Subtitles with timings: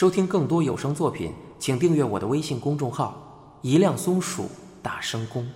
[0.00, 3.22] 收听更多有声作品，请订阅我的微信公众号
[3.60, 4.48] “一辆松鼠
[4.80, 5.46] 大声公”。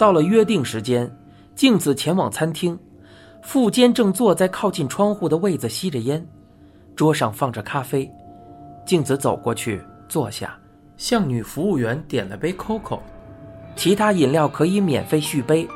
[0.00, 1.14] 到了约定时间，
[1.54, 2.78] 静子前往餐厅，
[3.42, 6.26] 富坚正坐在靠近窗户的位子吸着烟，
[6.94, 8.10] 桌上放着咖啡。
[8.86, 9.78] 静子走过去
[10.08, 10.58] 坐下，
[10.96, 12.98] 向女服务员点了杯 COCO，
[13.76, 15.68] 其他饮料可以免费续杯，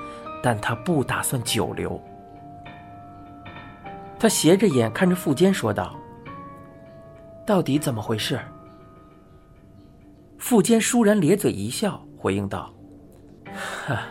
[0.42, 2.00] 但他不打算久留。
[4.20, 5.98] 他斜着眼看着富坚说道
[7.46, 8.38] ：“到底怎么回事？”
[10.36, 12.70] 富坚倏然咧嘴一笑，回应道
[13.86, 14.02] ：“哈，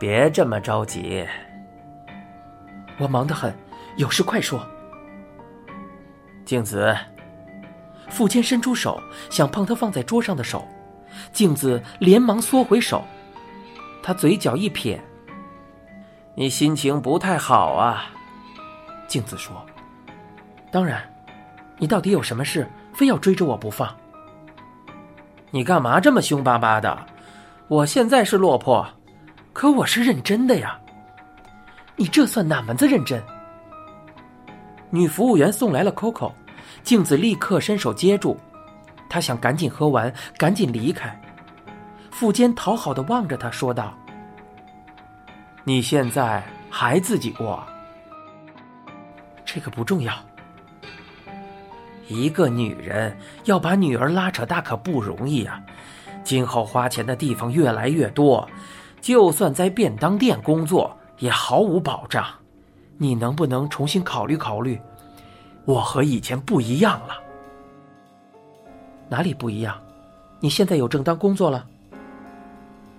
[0.00, 1.24] 别这么着急，
[2.98, 3.54] 我忙得很，
[3.96, 4.66] 有事快说。”
[6.44, 6.92] 静子，
[8.08, 9.00] 富坚伸出手
[9.30, 10.66] 想碰他放在桌上的手，
[11.32, 13.04] 静子连忙缩回手，
[14.02, 15.00] 他嘴角一撇
[16.34, 18.10] ：“你心情不太好啊。”
[19.12, 19.54] 镜子说
[20.72, 21.02] ：“当然，
[21.76, 23.94] 你到底有什么事，非要追着我不放？
[25.50, 27.06] 你干嘛这么凶巴巴的？
[27.68, 28.88] 我现在是落魄，
[29.52, 30.80] 可我是认真的呀。
[31.94, 33.22] 你这算哪门子认真？”
[34.88, 36.32] 女服务员送来了 COCO，
[36.82, 38.38] 镜子立刻伸手接住，
[39.10, 41.20] 他想赶紧喝完，赶紧离开。
[42.10, 43.92] 富坚讨好的望着他说道
[45.64, 47.62] ：“你现在还自己过？”
[49.52, 50.14] 这个不重要。
[52.08, 53.14] 一个女人
[53.44, 55.60] 要把女儿拉扯大可不容易啊！
[56.24, 58.48] 今后花钱的地方越来越多，
[59.02, 62.24] 就算在便当店工作也毫无保障。
[62.96, 64.80] 你能不能重新考虑考虑？
[65.66, 67.14] 我和以前不一样了。
[69.10, 69.76] 哪里不一样？
[70.40, 71.66] 你现在有正当工作了？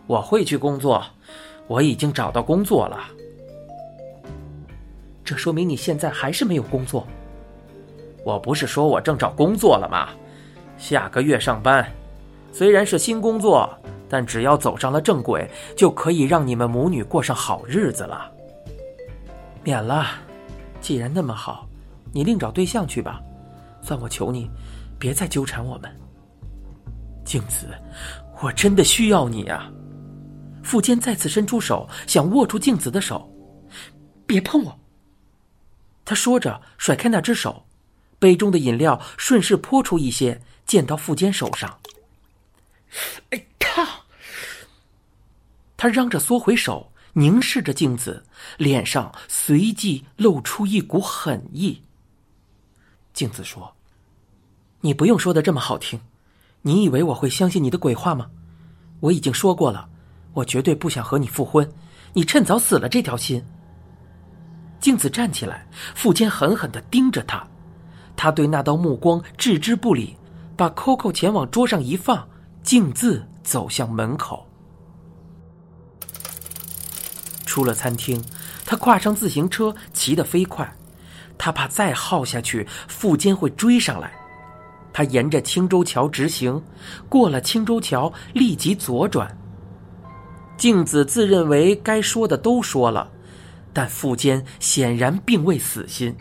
[0.05, 1.03] 我会去工作，
[1.67, 2.99] 我已经找到工作了。
[5.23, 7.07] 这说明你现在还是没有工作。
[8.25, 10.09] 我不是说我正找工作了吗？
[10.77, 11.89] 下个月上班，
[12.51, 13.69] 虽然是新工作，
[14.09, 18.29] 但只要走上了正轨，就可以让你们母女过上好日子了。
[19.63, 20.05] 免了，
[20.81, 21.67] 既然那么好，
[22.11, 23.21] 你另找对象去吧。
[23.81, 24.49] 算我求你，
[24.97, 25.89] 别再纠缠我们。
[27.23, 27.67] 静子，
[28.41, 29.71] 我真的需要你啊！
[30.63, 33.29] 富坚再次伸出手，想握住静子的手，
[34.25, 34.79] 别碰我。
[36.05, 37.65] 他说着，甩开那只手，
[38.19, 41.79] 杯中的饮料顺势泼出一些，溅到富坚手上。
[43.29, 43.87] 哎，烫！
[45.77, 48.25] 他嚷着缩回手，凝视着镜子，
[48.57, 51.81] 脸上随即露出一股狠意。
[53.13, 53.75] 镜子说
[54.81, 56.01] ：“你不用说的这么好听，
[56.63, 58.29] 你以为我会相信你的鬼话吗？
[58.99, 59.89] 我已经说过了，
[60.33, 61.71] 我绝对不想和你复婚，
[62.13, 63.45] 你趁早死了这条心。”
[64.83, 67.41] 镜子站起来，富坚狠狠的盯着他，
[68.17, 70.17] 他对那道目光置之不理，
[70.57, 72.27] 把 COCO 钱往桌上一放，
[72.63, 74.45] 径自走向门口。
[77.45, 78.21] 出了餐厅，
[78.65, 80.69] 他跨上自行车，骑得飞快，
[81.37, 84.11] 他怕再耗下去，富坚会追上来。
[84.91, 86.61] 他沿着青州桥直行，
[87.07, 89.33] 过了青州桥，立即左转。
[90.57, 93.09] 镜子自认为该说的都说了。
[93.73, 96.15] 但富坚显然并未死心，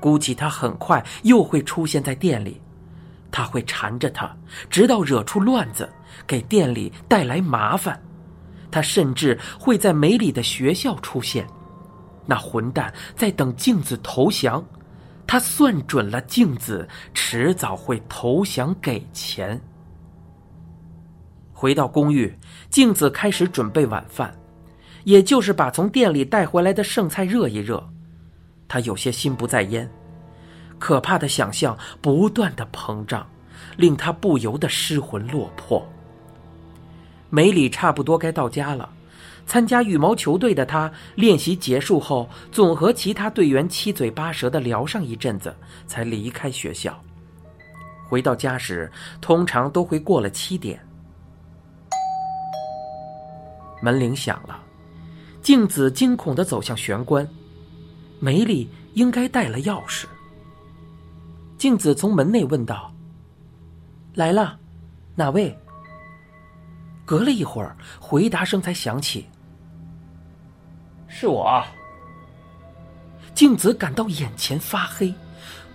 [0.00, 2.60] 估计他很快又会出现在店里，
[3.30, 4.34] 他会缠着他，
[4.70, 5.88] 直到惹出乱子，
[6.26, 8.00] 给店里带来麻烦。
[8.70, 11.46] 他甚至会在梅里的学校出现，
[12.26, 14.64] 那混蛋在等镜子投降，
[15.26, 19.60] 他算准了镜子迟早会投降给钱。
[21.52, 22.38] 回到公寓，
[22.70, 24.37] 镜子开始准备晚饭。
[25.08, 27.82] 也就是把从店里带回来的剩菜热一热，
[28.68, 29.90] 他有些心不在焉，
[30.78, 33.26] 可怕的想象不断的膨胀，
[33.78, 35.82] 令他不由得失魂落魄。
[37.30, 38.86] 梅里差不多该到家了，
[39.46, 45.56] 参加羽毛球队的他练习结束后，总和其他队员七嘴八舌的聊上一阵子，
[45.86, 46.94] 才离开学校。
[48.06, 48.92] 回到家时，
[49.22, 50.78] 通常都会过了七点。
[53.80, 54.64] 门铃响了。
[55.48, 57.26] 静子惊恐的走向玄关，
[58.20, 60.04] 梅里应该带了钥匙。
[61.56, 62.92] 静子从门内问道
[64.12, 64.58] ：“来了，
[65.14, 65.58] 哪位？”
[67.06, 69.26] 隔了一会儿，回答声才响起
[71.08, 71.64] ：“是我。”
[73.34, 75.14] 静子感到眼前发黑，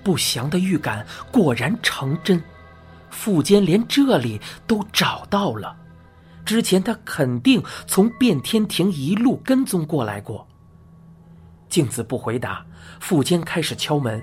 [0.04, 2.40] 不祥的预感果然成真，
[3.10, 5.76] 富坚连这里都找到了。
[6.46, 10.48] 之前他肯定从变天亭一路跟踪过来过。
[11.70, 12.66] 镜子不回答，
[13.00, 14.22] 富坚开始敲门。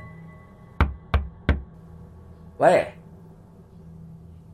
[2.59, 2.87] 喂。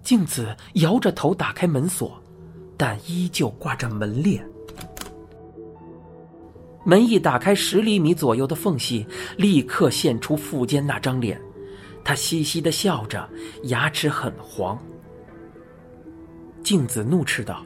[0.02, 2.22] 镜子摇着头打开门锁，
[2.76, 4.48] 但依旧挂着门帘。
[6.84, 9.04] 门一打开，十厘米左右的缝隙
[9.36, 11.42] 立刻现出富坚那张脸，
[12.04, 13.28] 他嘻嘻的笑着，
[13.64, 14.80] 牙齿很黄。
[16.66, 17.64] 镜子怒斥道：“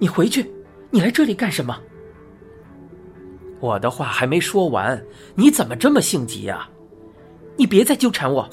[0.00, 0.50] 你回去，
[0.90, 1.78] 你来这里干什么？”
[3.60, 4.98] 我的话还没说完，
[5.34, 6.66] 你怎么这么性急呀？
[7.54, 8.48] 你别再纠缠我。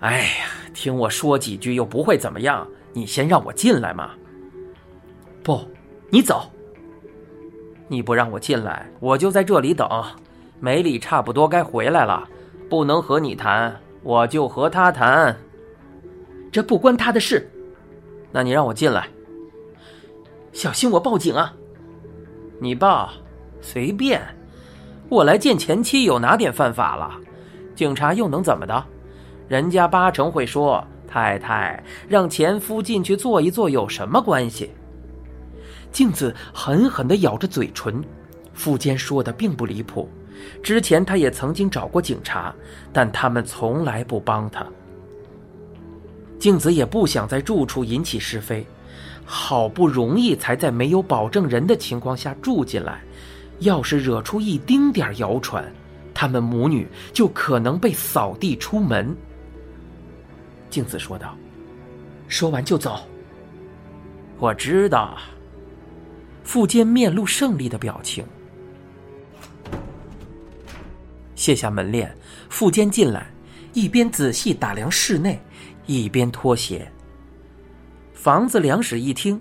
[0.00, 0.44] 哎呀，
[0.74, 4.10] 听我说几句又不会怎么样，你先让我进来嘛。
[5.42, 5.66] 不，
[6.10, 6.44] 你走。
[7.88, 9.88] 你不让我进来，我就在这里等。
[10.60, 12.28] 梅里差不多该回来了，
[12.68, 15.34] 不能和你谈，我就和他谈。
[16.52, 17.50] 这不关他的事。
[18.34, 19.06] 那你让我进来。
[20.52, 21.54] 小心我报警啊！
[22.58, 23.12] 你报，
[23.60, 24.20] 随便。
[25.08, 27.12] 我来见前妻有哪点犯法了？
[27.76, 28.84] 警察又能怎么的？
[29.46, 34.72] 人家八成会说：“太太，让前夫进去坐一坐有什么关系？”
[35.92, 38.02] 镜子狠狠地咬着嘴唇，
[38.52, 40.10] 富坚说的并不离谱。
[40.60, 42.52] 之前他也曾经找过警察，
[42.92, 44.66] 但他们从来不帮他。
[46.44, 48.66] 镜子也不想在住处引起是非，
[49.24, 53.00] 好不容易才在没有保证人的情况下住进来，
[53.60, 55.64] 要是惹出一丁点谣传，
[56.12, 59.16] 他们母女就可能被扫地出门。
[60.68, 61.34] 镜子说道
[62.28, 63.08] ：“说完就走。”
[64.38, 65.16] 我知道。
[66.42, 68.22] 富坚面露胜利的表情，
[71.34, 72.14] 卸下门链，
[72.50, 73.30] 富坚进来，
[73.72, 75.40] 一边仔细打量室内，
[75.86, 76.90] 一边脱鞋。
[78.12, 79.40] 房子两室一厅，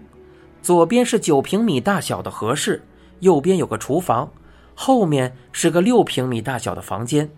[0.61, 2.85] 左边是九平米大小的和室，
[3.19, 4.31] 右边有个厨房，
[4.75, 7.29] 后面是个六平米大小的房间，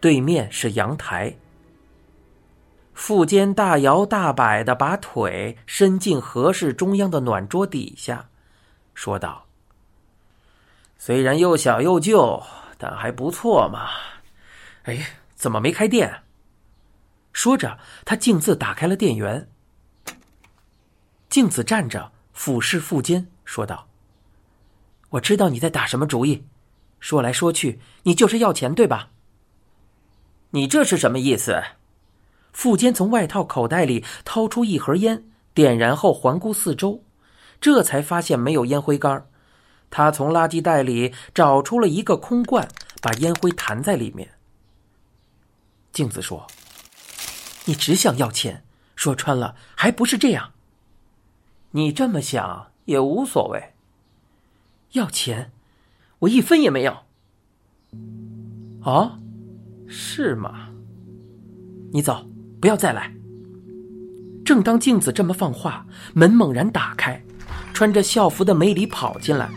[0.00, 1.36] 对面是阳台。
[2.94, 8.28] 富坚大摇大摆的把腿伸进和室中央的暖桌底下。
[8.94, 9.46] 说道
[10.98, 12.42] ：“虽然又小又旧，
[12.76, 13.88] 但还不错嘛。
[14.84, 14.98] 哎，
[15.36, 16.22] 怎么没开电？”
[17.38, 19.48] 说着，他径自打开了电源。
[21.30, 23.86] 镜子站着，俯视腹肩，说道
[25.10, 26.44] ：“我知道你在打什么主意。
[26.98, 29.10] 说来说去，你就是要钱，对吧？
[30.50, 31.62] 你这是什么意思？”
[32.52, 35.22] 富坚从外套口袋里掏出一盒烟，
[35.54, 37.04] 点燃后环顾四周。
[37.60, 39.24] 这才发现没有烟灰缸，
[39.90, 42.66] 他从垃圾袋里找出了一个空罐，
[43.00, 44.28] 把烟灰弹在里面。
[45.92, 46.44] 镜子说
[47.68, 48.64] ：“你只想要钱，
[48.96, 50.52] 说穿了还不是这样。
[51.72, 53.74] 你这么想也无所谓。
[54.92, 55.52] 要钱，
[56.20, 56.96] 我一分也没有。
[58.82, 59.18] 啊，
[59.86, 60.70] 是吗？
[61.92, 62.26] 你走，
[62.58, 63.14] 不要再来。”
[64.46, 67.22] 正当镜子这么放话，门猛然打开。
[67.74, 69.50] 穿着校服的梅里跑进来，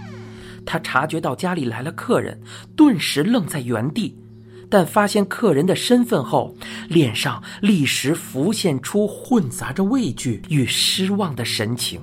[0.65, 2.39] 他察觉到家里来了客人，
[2.75, 4.17] 顿时愣在原地，
[4.71, 6.55] 但发现客人的身份后，
[6.87, 11.99] 脸上立时浮现出混杂着畏惧与失望的神情。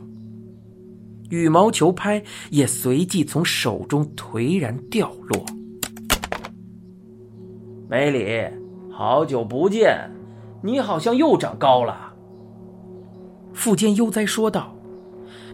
[1.31, 5.47] 羽毛球拍也随即从手中颓然掉落。
[7.89, 8.47] 梅里，
[8.93, 10.11] 好久不见，
[10.63, 12.13] 你好像又长高了。
[13.55, 14.75] 富坚悠哉说道。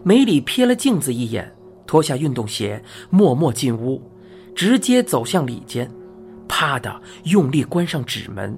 [0.03, 1.49] 梅里瞥了镜子一眼，
[1.87, 4.01] 脱下运动鞋，默默进屋，
[4.53, 5.89] 直接走向里间，
[6.47, 8.57] 啪的用力关上纸门。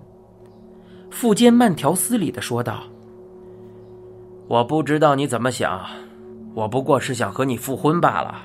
[1.10, 2.84] 富坚慢条斯理的说道
[4.48, 5.86] ：“我不知道你怎么想，
[6.54, 8.36] 我不过是想和你复婚罢了。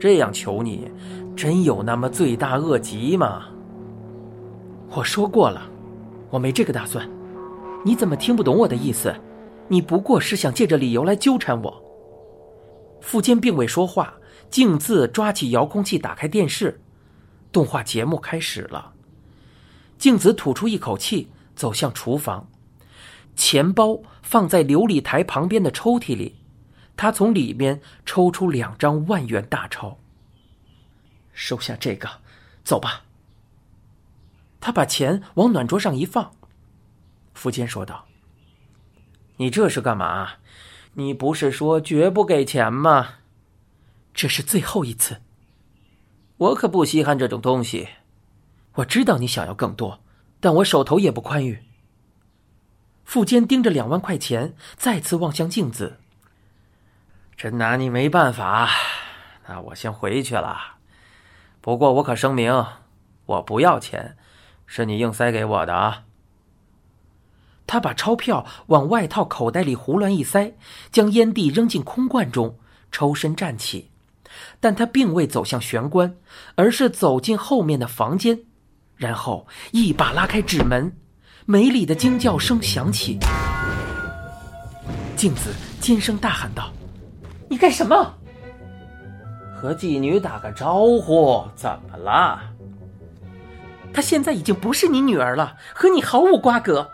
[0.00, 0.90] 这样求你，
[1.36, 3.46] 真有那么罪大恶极吗？”
[4.90, 5.62] 我说过了，
[6.30, 7.08] 我没这个打算。
[7.84, 9.14] 你怎么听不懂我的意思？
[9.68, 11.82] 你不过是想借着理由来纠缠我。
[13.00, 14.14] 富坚并未说话，
[14.50, 16.80] 径自抓起遥控器打开电视，
[17.52, 18.92] 动画节目开始了。
[19.98, 22.48] 静子吐出一口气，走向厨房，
[23.34, 26.36] 钱包放在琉璃台旁边的抽屉里，
[26.96, 29.98] 他从里面抽出两张万元大钞。
[31.32, 32.08] 收下这个，
[32.64, 33.04] 走吧。
[34.60, 36.32] 他把钱往暖桌上一放，
[37.34, 38.06] 富坚说道
[39.38, 40.32] ：“你这是干嘛？”
[40.94, 43.18] 你不是说绝不给钱吗？
[44.12, 45.22] 这是最后一次。
[46.38, 47.88] 我可不稀罕这种东西。
[48.74, 50.00] 我知道你想要更多，
[50.40, 51.64] 但我手头也不宽裕。
[53.04, 55.98] 富坚盯着两万块钱，再次望向镜子。
[57.36, 58.68] 真拿你没办法。
[59.48, 60.76] 那我先回去了。
[61.60, 62.66] 不过我可声明，
[63.26, 64.16] 我不要钱，
[64.66, 66.04] 是你硬塞给我的啊。
[67.66, 70.54] 他把钞票往外套口袋里胡乱一塞，
[70.92, 72.58] 将烟蒂扔进空罐中，
[72.92, 73.90] 抽身站起。
[74.60, 76.14] 但他并未走向玄关，
[76.54, 78.38] 而是走进后面的房间，
[78.96, 80.92] 然后一把拉开纸门，
[81.46, 83.18] 梅里的惊叫声响起。
[85.16, 86.70] 镜子尖声大喊道
[87.50, 88.14] ：“你干什么？”
[89.54, 92.40] 和妓女打个招呼，怎么了？
[93.92, 96.88] 她现在已经不是你女儿了，和你毫无瓜葛。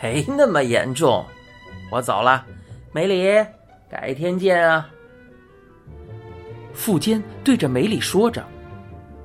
[0.00, 1.24] 没那么严重，
[1.90, 2.44] 我走了，
[2.92, 3.44] 梅里，
[3.90, 4.88] 改天见啊。
[6.74, 8.44] 富坚对着梅里说着，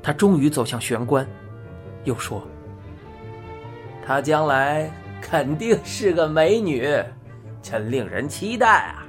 [0.01, 1.27] 他终于走向玄关，
[2.03, 2.41] 又说
[4.05, 4.89] ：“她将来
[5.19, 6.87] 肯定是个美女，
[7.61, 9.03] 真令人期待啊！”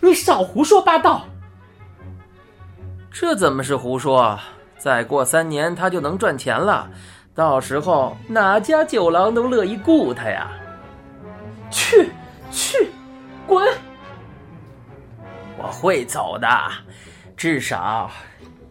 [0.00, 1.26] 你少胡说八道。
[3.10, 4.38] 这怎么是胡说？
[4.78, 6.88] 再过三年，她就能赚钱了，
[7.34, 10.50] 到时候哪家酒廊都乐意雇她呀？
[11.70, 12.10] 去，
[12.50, 12.90] 去，
[13.46, 13.66] 滚！
[15.58, 16.48] 我会走的，
[17.36, 18.10] 至少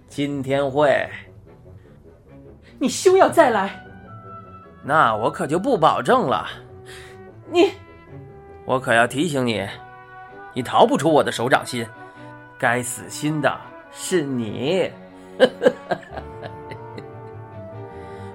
[0.10, 1.08] 今天会。
[2.80, 3.80] 你休要再来！
[4.84, 6.48] 那我可就不保证了。
[7.52, 7.72] 你，
[8.66, 9.66] 我可要提醒你，
[10.54, 11.86] 你逃不出我的手掌心。
[12.58, 13.56] 该死心的。
[13.92, 14.92] 是你，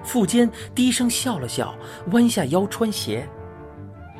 [0.03, 1.75] 富坚低声笑了笑，
[2.11, 3.27] 弯下腰穿鞋。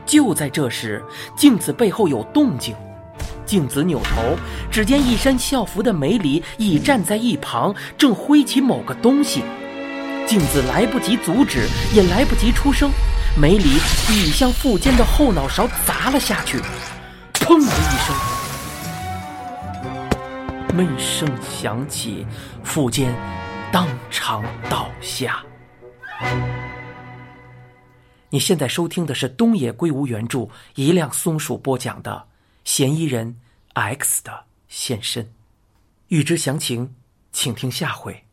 [0.06, 1.04] 就在这时，
[1.36, 2.76] 镜子背后有动静。
[3.52, 4.38] 镜子扭头，
[4.72, 9.44] 只见一身校服的梅里已站在一旁，正挥起某个东西。
[10.26, 12.90] 镜子来不及阻止，也来不及出声，
[13.38, 13.72] 梅里
[14.10, 16.62] 已向富坚的后脑勺砸了下去，
[17.34, 18.16] 砰的一声。
[20.74, 22.26] 闷声响起，
[22.64, 23.14] 富坚
[23.70, 25.44] 当场倒下。
[28.30, 32.12] 你现在收听的是东野圭吾原著、一辆松鼠播讲的
[32.74, 33.38] 《嫌疑人
[33.74, 35.26] X 的现身》。
[36.08, 36.96] 欲知详情，
[37.34, 38.24] 请听下回。